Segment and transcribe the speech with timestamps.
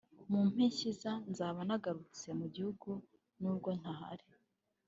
[0.31, 2.89] mu mpeshyiza nzaba nagarutse mu gihugu
[3.39, 4.25] nubwo ntahari